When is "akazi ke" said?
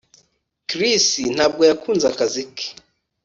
2.13-2.67